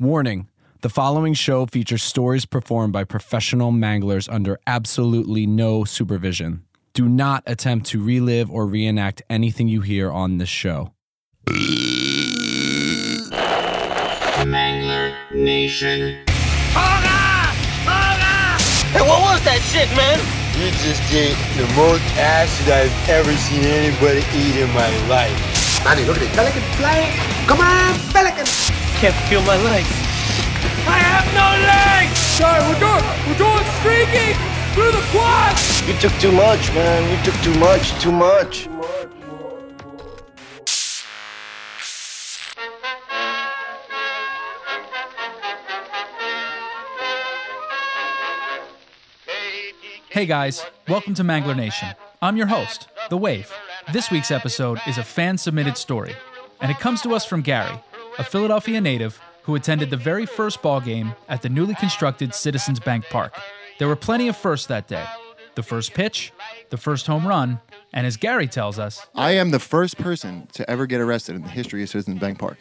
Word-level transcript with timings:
Warning 0.00 0.48
the 0.82 0.88
following 0.88 1.34
show 1.34 1.66
features 1.66 2.04
stories 2.04 2.46
performed 2.46 2.92
by 2.92 3.02
professional 3.02 3.72
manglers 3.72 4.32
under 4.32 4.60
absolutely 4.64 5.44
no 5.44 5.82
supervision. 5.82 6.62
Do 6.94 7.08
not 7.08 7.42
attempt 7.48 7.86
to 7.86 8.00
relive 8.00 8.48
or 8.48 8.64
reenact 8.64 9.22
anything 9.28 9.66
you 9.66 9.80
hear 9.80 10.12
on 10.12 10.38
this 10.38 10.48
show. 10.48 10.92
Mangler 14.46 15.16
Nation. 15.34 16.22
Hey, 18.94 19.02
what 19.02 19.20
was 19.20 19.42
that 19.42 19.58
shit, 19.66 19.90
man? 19.96 20.20
You 20.54 20.70
just 20.78 21.02
ate 21.12 21.34
the 21.58 21.66
most 21.74 22.04
acid 22.16 22.70
I've 22.70 23.08
ever 23.08 23.32
seen 23.34 23.64
anybody 23.64 24.22
eat 24.32 24.62
in 24.62 24.70
my 24.70 25.08
life. 25.08 25.34
Manny, 25.82 26.04
look 26.04 26.18
at 26.18 26.22
it. 26.22 26.30
Pelican 26.34 26.62
flying. 26.78 27.10
Come 27.48 27.58
on, 27.58 27.98
Pelican. 28.12 28.77
I 28.98 29.00
can't 29.00 29.28
feel 29.28 29.42
my 29.42 29.56
legs. 29.62 29.86
I 30.88 30.98
have 30.98 31.26
no 31.32 31.46
legs! 31.68 32.18
Sorry, 32.18 32.58
we're 32.66 32.80
going, 32.80 33.04
we're 33.28 33.38
going 33.38 33.64
streaking 33.78 34.34
through 34.74 34.90
the 34.90 35.06
quad! 35.12 35.56
You 35.86 35.94
took 36.00 36.12
too 36.20 36.32
much, 36.32 36.74
man. 36.74 37.08
You 37.08 37.24
took 37.24 37.40
too 37.42 37.54
much, 37.60 37.92
too 38.02 38.10
much. 38.10 38.68
Hey 50.08 50.26
guys, 50.26 50.64
welcome 50.88 51.14
to 51.14 51.22
Mangler 51.22 51.56
Nation. 51.56 51.90
I'm 52.20 52.36
your 52.36 52.48
host, 52.48 52.88
The 53.10 53.16
Wave. 53.16 53.52
This 53.92 54.10
week's 54.10 54.32
episode 54.32 54.80
is 54.88 54.98
a 54.98 55.04
fan 55.04 55.38
submitted 55.38 55.76
story, 55.76 56.16
and 56.60 56.72
it 56.72 56.80
comes 56.80 57.00
to 57.02 57.14
us 57.14 57.24
from 57.24 57.42
Gary, 57.42 57.80
a 58.18 58.24
Philadelphia 58.24 58.80
native 58.80 59.20
who 59.42 59.54
attended 59.54 59.90
the 59.90 59.96
very 59.96 60.26
first 60.26 60.60
ball 60.60 60.80
game 60.80 61.14
at 61.28 61.40
the 61.40 61.48
newly 61.48 61.74
constructed 61.76 62.34
Citizens 62.34 62.80
Bank 62.80 63.06
Park. 63.08 63.34
There 63.78 63.88
were 63.88 63.96
plenty 63.96 64.28
of 64.28 64.36
firsts 64.36 64.66
that 64.66 64.88
day 64.88 65.06
the 65.54 65.62
first 65.64 65.92
pitch, 65.92 66.32
the 66.70 66.76
first 66.76 67.08
home 67.08 67.26
run, 67.26 67.60
and 67.92 68.06
as 68.06 68.16
Gary 68.16 68.46
tells 68.46 68.78
us, 68.78 69.04
I 69.16 69.32
am 69.32 69.50
the 69.50 69.58
first 69.58 69.98
person 69.98 70.46
to 70.52 70.68
ever 70.70 70.86
get 70.86 71.00
arrested 71.00 71.34
in 71.34 71.42
the 71.42 71.48
history 71.48 71.82
of 71.82 71.88
Citizens 71.88 72.20
Bank 72.20 72.38
Park. 72.38 72.58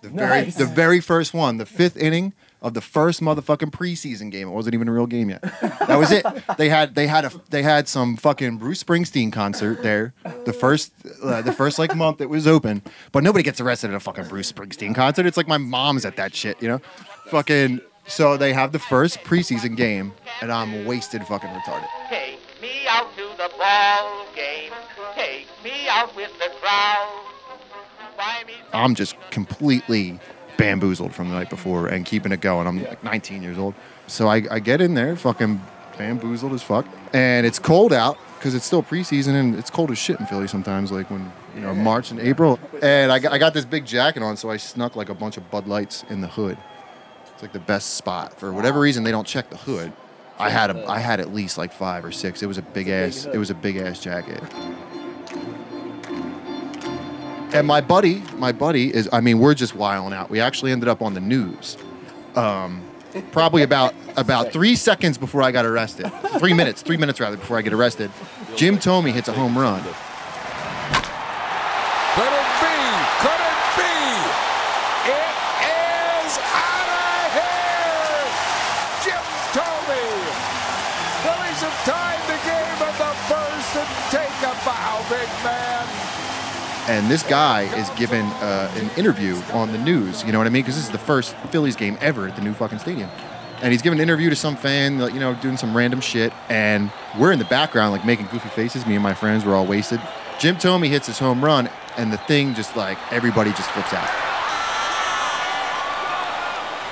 The 0.00 0.08
very, 0.08 0.44
the 0.44 0.64
very 0.64 1.00
first 1.00 1.34
one, 1.34 1.58
the 1.58 1.66
fifth 1.66 1.98
inning 1.98 2.32
of 2.64 2.72
the 2.72 2.80
first 2.80 3.20
motherfucking 3.20 3.70
preseason 3.70 4.30
game. 4.30 4.48
It 4.48 4.52
wasn't 4.52 4.74
even 4.74 4.88
a 4.88 4.92
real 4.92 5.06
game 5.06 5.28
yet. 5.28 5.42
That 5.86 5.98
was 5.98 6.10
it. 6.10 6.26
They 6.56 6.70
had 6.70 6.94
they 6.94 7.06
had 7.06 7.26
a 7.26 7.32
they 7.50 7.62
had 7.62 7.86
some 7.86 8.16
fucking 8.16 8.56
Bruce 8.56 8.82
Springsteen 8.82 9.30
concert 9.30 9.82
there. 9.82 10.14
The 10.46 10.52
first 10.52 10.92
uh, 11.22 11.42
the 11.42 11.52
first 11.52 11.78
like 11.78 11.94
month 11.94 12.22
it 12.22 12.30
was 12.30 12.46
open, 12.46 12.82
but 13.12 13.22
nobody 13.22 13.42
gets 13.42 13.60
arrested 13.60 13.90
at 13.90 13.96
a 13.96 14.00
fucking 14.00 14.28
Bruce 14.28 14.50
Springsteen 14.50 14.94
concert. 14.94 15.26
It's 15.26 15.36
like 15.36 15.46
my 15.46 15.58
mom's 15.58 16.06
at 16.06 16.16
that 16.16 16.34
shit, 16.34 16.60
you 16.62 16.68
know. 16.68 16.80
Fucking. 17.26 17.80
So 18.06 18.36
they 18.36 18.52
have 18.52 18.72
the 18.72 18.78
first 18.78 19.18
preseason 19.24 19.76
game, 19.76 20.12
and 20.40 20.50
I'm 20.50 20.84
wasted, 20.84 21.26
fucking 21.26 21.50
retarded. 21.50 21.88
Take 22.08 22.38
me 22.60 22.86
out 22.88 23.14
to 23.16 23.22
the 23.36 23.50
ball 23.58 24.26
game. 24.34 24.72
Take 25.14 25.48
me 25.62 25.88
out 25.88 26.14
with 26.16 26.32
the 26.38 26.50
crowd. 26.60 27.24
Buy 28.16 28.44
me 28.46 28.54
some 28.70 28.80
I'm 28.80 28.94
just 28.94 29.16
completely 29.30 30.18
bamboozled 30.56 31.14
from 31.14 31.28
the 31.28 31.34
night 31.34 31.50
before 31.50 31.88
and 31.88 32.04
keeping 32.04 32.32
it 32.32 32.40
going. 32.40 32.66
I'm 32.66 32.82
like 32.82 33.02
19 33.02 33.42
years 33.42 33.58
old. 33.58 33.74
So 34.06 34.28
I, 34.28 34.42
I 34.50 34.58
get 34.58 34.80
in 34.80 34.94
there, 34.94 35.16
fucking 35.16 35.60
bamboozled 35.98 36.52
as 36.52 36.62
fuck. 36.62 36.86
And 37.12 37.46
it's 37.46 37.58
cold 37.58 37.92
out 37.92 38.18
because 38.38 38.54
it's 38.54 38.66
still 38.66 38.82
preseason 38.82 39.34
and 39.34 39.56
it's 39.56 39.70
cold 39.70 39.90
as 39.90 39.98
shit 39.98 40.20
in 40.20 40.26
Philly 40.26 40.48
sometimes, 40.48 40.92
like 40.92 41.10
when, 41.10 41.32
you 41.54 41.62
know, 41.62 41.74
March 41.74 42.10
and 42.10 42.20
April. 42.20 42.58
And 42.82 43.10
I 43.10 43.16
I 43.16 43.38
got 43.38 43.54
this 43.54 43.64
big 43.64 43.86
jacket 43.86 44.22
on, 44.22 44.36
so 44.36 44.50
I 44.50 44.56
snuck 44.56 44.96
like 44.96 45.08
a 45.08 45.14
bunch 45.14 45.36
of 45.36 45.50
Bud 45.50 45.66
Lights 45.66 46.04
in 46.10 46.20
the 46.20 46.28
hood. 46.28 46.58
It's 47.32 47.42
like 47.42 47.52
the 47.52 47.58
best 47.58 47.94
spot. 47.94 48.38
For 48.38 48.52
whatever 48.52 48.80
reason, 48.80 49.02
they 49.02 49.10
don't 49.10 49.26
check 49.26 49.50
the 49.50 49.56
hood. 49.56 49.92
I 50.38 50.50
had 50.50 50.70
a, 50.70 50.90
I 50.90 50.98
had 50.98 51.20
at 51.20 51.32
least 51.32 51.58
like 51.58 51.72
five 51.72 52.04
or 52.04 52.12
six. 52.12 52.42
It 52.42 52.46
was 52.46 52.58
a 52.58 52.62
big 52.62 52.88
ass, 52.88 53.24
it 53.24 53.38
was 53.38 53.50
a 53.50 53.54
big 53.54 53.76
ass 53.76 54.00
jacket. 54.00 54.42
And 57.54 57.66
my 57.68 57.80
buddy, 57.80 58.20
my 58.36 58.50
buddy 58.50 58.92
is, 58.92 59.08
I 59.12 59.20
mean, 59.20 59.38
we're 59.38 59.54
just 59.54 59.76
wiling 59.76 60.12
out. 60.12 60.28
We 60.28 60.40
actually 60.40 60.72
ended 60.72 60.88
up 60.88 61.00
on 61.00 61.14
the 61.14 61.20
news. 61.20 61.76
Um, 62.34 62.82
probably 63.30 63.62
about 63.62 63.94
about 64.16 64.52
three 64.52 64.74
seconds 64.74 65.18
before 65.18 65.40
I 65.40 65.52
got 65.52 65.64
arrested. 65.64 66.10
Three 66.40 66.52
minutes, 66.52 66.82
three 66.82 66.96
minutes 66.96 67.20
rather, 67.20 67.36
before 67.36 67.56
I 67.56 67.62
get 67.62 67.72
arrested. 67.72 68.10
Jim 68.56 68.76
Thome 68.76 69.12
hits 69.12 69.28
a 69.28 69.32
home 69.32 69.56
run. 69.56 69.80
Could 69.84 69.92
it 72.26 72.50
be? 72.58 72.74
Could 73.22 73.38
it 73.38 73.60
be? 73.78 74.02
It 75.14 75.34
is 76.26 76.34
out 76.42 76.90
of 76.90 77.38
here! 77.38 78.34
Jim 79.06 79.24
Thome! 79.54 80.02
Phillies 81.22 81.60
have 81.62 81.78
tied 81.86 82.18
the 82.26 82.38
game 82.42 82.82
at 82.82 82.98
the 82.98 83.14
first 83.30 83.78
and 83.78 83.86
take 84.10 84.42
a 84.42 84.58
bow, 84.66 85.06
big 85.08 85.30
man. 85.46 85.86
And 86.86 87.10
this 87.10 87.22
guy 87.22 87.62
is 87.78 87.88
given 87.98 88.26
uh, 88.26 88.70
an 88.76 88.90
interview 88.98 89.36
on 89.52 89.72
the 89.72 89.78
news. 89.78 90.22
You 90.22 90.32
know 90.32 90.38
what 90.38 90.46
I 90.46 90.50
mean? 90.50 90.62
Because 90.62 90.76
this 90.76 90.84
is 90.84 90.90
the 90.90 90.98
first 90.98 91.34
Phillies 91.50 91.76
game 91.76 91.96
ever 92.00 92.28
at 92.28 92.36
the 92.36 92.42
new 92.42 92.52
fucking 92.52 92.78
stadium. 92.78 93.08
And 93.62 93.72
he's 93.72 93.80
giving 93.80 93.98
an 93.98 94.02
interview 94.02 94.28
to 94.28 94.36
some 94.36 94.56
fan, 94.56 94.98
you 94.98 95.20
know, 95.20 95.34
doing 95.36 95.56
some 95.56 95.74
random 95.74 96.00
shit. 96.00 96.32
And 96.50 96.92
we're 97.18 97.32
in 97.32 97.38
the 97.38 97.46
background, 97.46 97.92
like 97.92 98.04
making 98.04 98.26
goofy 98.26 98.50
faces. 98.50 98.86
Me 98.86 98.94
and 98.94 99.02
my 99.02 99.14
friends 99.14 99.44
were 99.46 99.54
all 99.54 99.66
wasted. 99.66 100.00
Jim 100.38 100.56
Thome 100.56 100.86
hits 100.86 101.06
his 101.06 101.18
home 101.18 101.42
run, 101.42 101.70
and 101.96 102.12
the 102.12 102.18
thing 102.18 102.54
just 102.54 102.76
like 102.76 102.98
everybody 103.12 103.50
just 103.52 103.70
flips 103.70 103.94
out. 103.94 104.33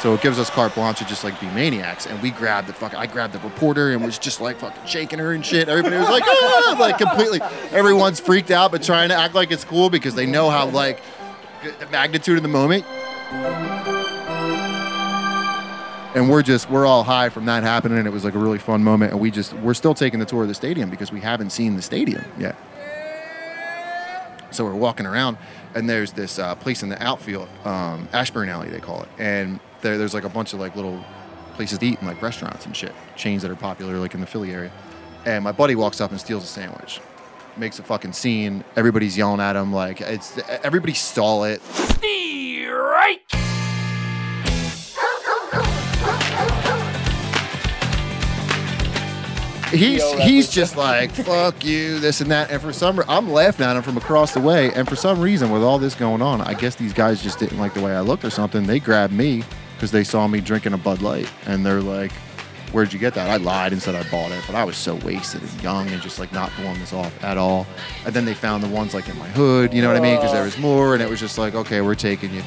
So 0.00 0.14
it 0.14 0.22
gives 0.22 0.38
us 0.38 0.48
carte 0.48 0.74
blanche 0.76 0.98
to 0.98 1.04
just 1.06 1.24
like 1.24 1.40
be 1.40 1.46
maniacs. 1.48 2.06
And 2.06 2.22
we 2.22 2.30
grabbed 2.30 2.68
the 2.68 2.72
fuck. 2.72 2.94
I 2.94 3.06
grabbed 3.06 3.34
the 3.34 3.40
reporter 3.40 3.90
and 3.90 4.04
was 4.04 4.16
just 4.16 4.40
like 4.40 4.58
fucking 4.58 4.86
shaking 4.86 5.18
her 5.18 5.32
and 5.32 5.44
shit. 5.44 5.68
Everybody 5.68 5.96
was 5.96 6.08
like, 6.08 6.22
ah, 6.24 6.76
like 6.78 6.98
completely. 6.98 7.40
Everyone's 7.72 8.20
freaked 8.20 8.52
out, 8.52 8.70
but 8.70 8.82
trying 8.82 9.08
to 9.08 9.16
act 9.16 9.34
like 9.34 9.50
it's 9.50 9.64
cool 9.64 9.90
because 9.90 10.14
they 10.14 10.24
know 10.26 10.50
how 10.50 10.68
like 10.68 11.00
the 11.80 11.86
magnitude 11.90 12.36
of 12.36 12.44
the 12.44 12.48
moment. 12.48 12.84
And 16.14 16.30
we're 16.30 16.42
just 16.42 16.70
we're 16.70 16.86
all 16.86 17.02
high 17.02 17.28
from 17.28 17.46
that 17.46 17.64
happening. 17.64 17.98
And 17.98 18.06
it 18.06 18.10
was 18.10 18.24
like 18.24 18.34
a 18.34 18.38
really 18.38 18.58
fun 18.58 18.84
moment, 18.84 19.12
and 19.12 19.20
we 19.20 19.32
just 19.32 19.52
we're 19.54 19.74
still 19.74 19.94
taking 19.94 20.20
the 20.20 20.26
tour 20.26 20.42
of 20.42 20.48
the 20.48 20.54
stadium 20.54 20.90
because 20.90 21.10
we 21.10 21.20
haven't 21.20 21.50
seen 21.50 21.74
the 21.74 21.82
stadium 21.82 22.24
yet. 22.38 22.56
So 24.58 24.64
we're 24.64 24.74
walking 24.74 25.06
around, 25.06 25.38
and 25.76 25.88
there's 25.88 26.10
this 26.10 26.40
uh, 26.40 26.56
place 26.56 26.82
in 26.82 26.88
the 26.88 27.00
outfield, 27.00 27.48
um, 27.64 28.08
Ashburn 28.12 28.48
Alley 28.48 28.68
they 28.68 28.80
call 28.80 29.04
it, 29.04 29.08
and 29.16 29.60
there, 29.82 29.96
there's 29.96 30.14
like 30.14 30.24
a 30.24 30.28
bunch 30.28 30.52
of 30.52 30.58
like 30.58 30.74
little 30.74 31.00
places 31.54 31.78
to 31.78 31.86
eat 31.86 31.96
and 32.00 32.08
like 32.08 32.20
restaurants 32.20 32.66
and 32.66 32.76
shit, 32.76 32.92
chains 33.14 33.42
that 33.42 33.52
are 33.52 33.54
popular 33.54 33.98
like 33.98 34.14
in 34.14 34.20
the 34.20 34.26
Philly 34.26 34.50
area. 34.50 34.72
And 35.24 35.44
my 35.44 35.52
buddy 35.52 35.76
walks 35.76 36.00
up 36.00 36.10
and 36.10 36.18
steals 36.18 36.42
a 36.42 36.48
sandwich, 36.48 37.00
makes 37.56 37.78
a 37.78 37.84
fucking 37.84 38.14
scene. 38.14 38.64
Everybody's 38.74 39.16
yelling 39.16 39.40
at 39.40 39.54
him 39.54 39.72
like 39.72 40.00
it's 40.00 40.36
everybody 40.64 40.94
stall 40.94 41.44
it. 41.44 41.62
Right! 42.68 43.37
He's 49.70 50.02
he's 50.20 50.48
just 50.48 50.76
like 50.76 51.10
fuck 51.10 51.64
you, 51.64 51.98
this 51.98 52.20
and 52.20 52.30
that. 52.30 52.50
And 52.50 52.60
for 52.60 52.72
some, 52.72 53.02
I'm 53.08 53.30
laughing 53.30 53.66
at 53.66 53.76
him 53.76 53.82
from 53.82 53.96
across 53.96 54.32
the 54.32 54.40
way. 54.40 54.72
And 54.72 54.88
for 54.88 54.96
some 54.96 55.20
reason, 55.20 55.50
with 55.50 55.62
all 55.62 55.78
this 55.78 55.94
going 55.94 56.22
on, 56.22 56.40
I 56.40 56.54
guess 56.54 56.74
these 56.74 56.92
guys 56.92 57.22
just 57.22 57.38
didn't 57.38 57.58
like 57.58 57.74
the 57.74 57.80
way 57.80 57.94
I 57.94 58.00
looked 58.00 58.24
or 58.24 58.30
something. 58.30 58.66
They 58.66 58.80
grabbed 58.80 59.12
me 59.12 59.44
because 59.74 59.90
they 59.90 60.04
saw 60.04 60.26
me 60.26 60.40
drinking 60.40 60.72
a 60.72 60.78
Bud 60.78 61.02
Light, 61.02 61.30
and 61.46 61.66
they're 61.66 61.82
like, 61.82 62.12
"Where'd 62.72 62.92
you 62.92 62.98
get 62.98 63.12
that?" 63.14 63.28
I 63.28 63.36
lied 63.36 63.72
and 63.72 63.82
said 63.82 63.94
I 63.94 64.08
bought 64.10 64.32
it, 64.32 64.42
but 64.46 64.56
I 64.56 64.64
was 64.64 64.76
so 64.76 64.94
wasted 64.96 65.42
and 65.42 65.62
young 65.62 65.88
and 65.88 66.00
just 66.00 66.18
like 66.18 66.32
not 66.32 66.50
pulling 66.52 66.78
this 66.80 66.94
off 66.94 67.22
at 67.22 67.36
all. 67.36 67.66
And 68.06 68.14
then 68.14 68.24
they 68.24 68.34
found 68.34 68.62
the 68.62 68.68
ones 68.68 68.94
like 68.94 69.08
in 69.08 69.18
my 69.18 69.28
hood, 69.28 69.74
you 69.74 69.82
know 69.82 69.88
what 69.88 69.98
I 69.98 70.00
mean? 70.00 70.16
Because 70.16 70.32
there 70.32 70.44
was 70.44 70.58
more, 70.58 70.94
and 70.94 71.02
it 71.02 71.10
was 71.10 71.20
just 71.20 71.36
like, 71.36 71.54
okay, 71.54 71.82
we're 71.82 71.94
taking 71.94 72.32
you. 72.32 72.42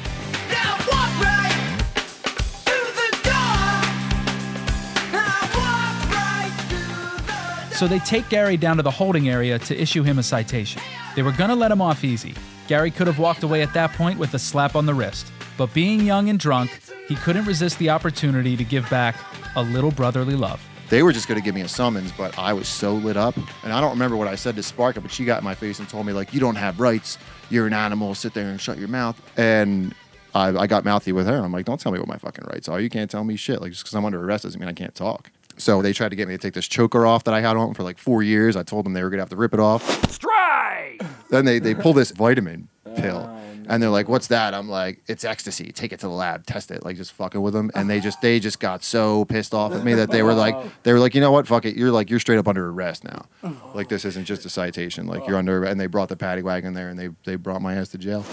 So 7.74 7.88
they 7.88 7.98
take 8.00 8.28
Gary 8.28 8.56
down 8.56 8.76
to 8.76 8.82
the 8.82 8.90
holding 8.90 9.28
area 9.28 9.58
to 9.58 9.80
issue 9.80 10.02
him 10.02 10.18
a 10.18 10.22
citation. 10.22 10.80
They 11.16 11.22
were 11.22 11.32
gonna 11.32 11.56
let 11.56 11.70
him 11.70 11.80
off 11.80 12.04
easy. 12.04 12.34
Gary 12.68 12.90
could 12.90 13.06
have 13.06 13.18
walked 13.18 13.42
away 13.42 13.62
at 13.62 13.74
that 13.74 13.92
point 13.92 14.18
with 14.18 14.34
a 14.34 14.38
slap 14.38 14.76
on 14.76 14.86
the 14.86 14.94
wrist, 14.94 15.32
but 15.58 15.72
being 15.74 16.00
young 16.00 16.28
and 16.28 16.38
drunk, 16.38 16.80
he 17.08 17.16
couldn't 17.16 17.44
resist 17.44 17.78
the 17.78 17.90
opportunity 17.90 18.56
to 18.56 18.64
give 18.64 18.88
back 18.88 19.16
a 19.56 19.62
little 19.62 19.90
brotherly 19.90 20.36
love. 20.36 20.62
They 20.88 21.02
were 21.02 21.12
just 21.12 21.26
going 21.26 21.40
to 21.40 21.44
give 21.44 21.54
me 21.54 21.62
a 21.62 21.68
summons, 21.68 22.12
but 22.12 22.38
I 22.38 22.52
was 22.52 22.68
so 22.68 22.92
lit 22.92 23.16
up. 23.16 23.34
And 23.64 23.72
I 23.72 23.80
don't 23.80 23.92
remember 23.92 24.16
what 24.16 24.28
I 24.28 24.34
said 24.34 24.56
to 24.56 24.62
Sparka, 24.62 25.00
but 25.00 25.10
she 25.10 25.24
got 25.24 25.38
in 25.38 25.44
my 25.44 25.54
face 25.54 25.78
and 25.78 25.88
told 25.88 26.04
me, 26.04 26.12
like, 26.12 26.34
you 26.34 26.40
don't 26.40 26.56
have 26.56 26.80
rights. 26.80 27.16
You're 27.48 27.66
an 27.66 27.72
animal. 27.72 28.14
Sit 28.14 28.34
there 28.34 28.50
and 28.50 28.60
shut 28.60 28.78
your 28.78 28.88
mouth. 28.88 29.18
And 29.38 29.94
I, 30.34 30.48
I 30.48 30.66
got 30.66 30.84
mouthy 30.84 31.12
with 31.12 31.26
her. 31.26 31.36
I'm 31.36 31.50
like, 31.50 31.64
don't 31.64 31.80
tell 31.80 31.92
me 31.92 31.98
what 31.98 32.08
my 32.08 32.18
fucking 32.18 32.44
rights 32.44 32.68
are. 32.68 32.78
You 32.78 32.90
can't 32.90 33.10
tell 33.10 33.24
me 33.24 33.36
shit. 33.36 33.62
Like, 33.62 33.72
just 33.72 33.84
because 33.84 33.94
I'm 33.94 34.04
under 34.04 34.22
arrest 34.22 34.44
doesn't 34.44 34.60
mean 34.60 34.68
I 34.68 34.74
can't 34.74 34.94
talk. 34.94 35.30
So 35.56 35.82
they 35.82 35.92
tried 35.92 36.10
to 36.10 36.16
get 36.16 36.28
me 36.28 36.34
to 36.34 36.38
take 36.38 36.54
this 36.54 36.66
choker 36.66 37.06
off 37.06 37.24
that 37.24 37.34
I 37.34 37.40
had 37.40 37.56
on 37.56 37.74
for 37.74 37.82
like 37.82 37.98
four 37.98 38.22
years. 38.22 38.56
I 38.56 38.62
told 38.62 38.84
them 38.84 38.92
they 38.92 39.02
were 39.02 39.10
going 39.10 39.18
to 39.18 39.22
have 39.22 39.30
to 39.30 39.36
rip 39.36 39.54
it 39.54 39.60
off. 39.60 40.10
Strike! 40.10 41.02
Then 41.30 41.44
they, 41.44 41.58
they 41.58 41.74
pull 41.74 41.92
this 41.92 42.10
vitamin 42.16 42.68
pill. 42.96 43.28
Oh, 43.30 43.38
and 43.68 43.82
they're 43.82 43.90
like, 43.90 44.08
"What's 44.08 44.26
that?" 44.26 44.54
I'm 44.54 44.68
like, 44.68 45.02
"It's 45.06 45.24
ecstasy. 45.24 45.70
Take 45.72 45.92
it 45.92 46.00
to 46.00 46.06
the 46.06 46.12
lab, 46.12 46.44
test 46.46 46.70
it." 46.70 46.84
Like 46.84 46.96
just 46.96 47.12
fucking 47.12 47.40
with 47.40 47.54
them, 47.54 47.70
and 47.74 47.88
they 47.88 48.00
just 48.00 48.20
they 48.20 48.40
just 48.40 48.58
got 48.58 48.82
so 48.82 49.24
pissed 49.24 49.54
off 49.54 49.72
at 49.72 49.84
me 49.84 49.94
that 49.94 50.10
they 50.10 50.22
were 50.22 50.34
like, 50.34 50.56
they 50.82 50.92
were 50.92 50.98
like, 50.98 51.14
"You 51.14 51.20
know 51.20 51.30
what? 51.30 51.46
Fuck 51.46 51.64
it. 51.64 51.76
You're 51.76 51.92
like 51.92 52.10
you're 52.10 52.18
straight 52.20 52.38
up 52.38 52.48
under 52.48 52.68
arrest 52.68 53.04
now. 53.04 53.26
Like 53.72 53.88
this 53.88 54.04
isn't 54.04 54.24
just 54.24 54.44
a 54.44 54.50
citation. 54.50 55.06
Like 55.06 55.26
you're 55.26 55.36
under." 55.36 55.64
And 55.64 55.80
they 55.80 55.86
brought 55.86 56.08
the 56.08 56.16
paddy 56.16 56.42
wagon 56.42 56.74
there, 56.74 56.88
and 56.88 56.98
they 56.98 57.10
they 57.24 57.36
brought 57.36 57.62
my 57.62 57.74
ass 57.74 57.88
to 57.90 57.98
jail. 57.98 58.24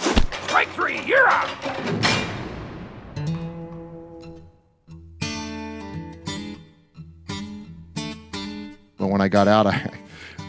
Strike 0.48 0.70
three, 0.70 1.00
you're 1.06 1.28
out. 1.28 2.39
But 9.00 9.08
when 9.08 9.22
I 9.22 9.28
got 9.28 9.48
out, 9.48 9.66
I 9.66 9.90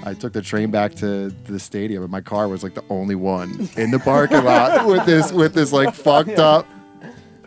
I 0.03 0.15
took 0.15 0.33
the 0.33 0.43
train 0.43 0.71
back 0.71 0.95
to 0.97 1.31
the 1.31 1.61
stadium, 1.61 2.03
and 2.03 2.11
my 2.11 2.21
car 2.21 2.49
was 2.49 2.63
like 2.63 2.75
the 2.75 2.85
only 2.91 3.15
one 3.15 3.69
in 3.77 3.91
the 3.91 3.99
parking 3.99 4.45
lot 4.45 4.87
with 4.87 5.07
this 5.07 5.33
with 5.33 5.55
this 5.55 5.73
like 5.73 5.95
fucked 5.95 6.39
up 6.39 6.67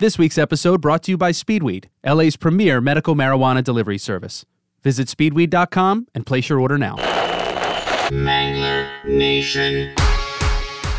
This 0.01 0.17
week's 0.17 0.39
episode 0.39 0.81
brought 0.81 1.03
to 1.05 1.11
you 1.11 1.19
by 1.19 1.33
Speedweed, 1.33 1.87
LA's 2.07 2.37
premier 2.37 2.81
medical 2.81 3.17
marijuana 3.17 3.65
delivery 3.65 3.99
service. 3.99 4.45
Visit 4.85 5.09
speedweed.com 5.09 6.07
and 6.15 6.25
place 6.25 6.49
your 6.49 6.61
order 6.61 6.79
now. 6.79 6.95
Mangler 8.13 8.89
Nation. 9.05 9.93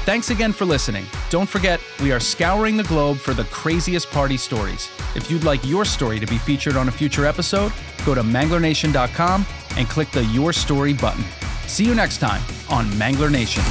Thanks 0.03 0.31
again 0.31 0.51
for 0.51 0.65
listening. 0.65 1.05
Don't 1.29 1.47
forget, 1.47 1.79
we 2.01 2.11
are 2.11 2.19
scouring 2.19 2.75
the 2.75 2.83
globe 2.83 3.15
for 3.15 3.33
the 3.33 3.45
craziest 3.45 4.11
party 4.11 4.35
stories. 4.35 4.89
If 5.15 5.31
you'd 5.31 5.45
like 5.45 5.65
your 5.65 5.85
story 5.85 6.19
to 6.19 6.27
be 6.27 6.37
featured 6.37 6.75
on 6.75 6.89
a 6.89 6.91
future 6.91 7.25
episode, 7.25 7.71
go 8.05 8.13
to 8.13 8.21
manglernation.com 8.21 9.45
and 9.77 9.87
click 9.87 10.11
the 10.11 10.25
Your 10.25 10.51
Story 10.51 10.91
button. 10.91 11.23
See 11.67 11.85
you 11.85 11.95
next 11.95 12.17
time 12.17 12.41
on 12.69 12.85
Mangler 12.91 13.31
Nation. 13.31 13.63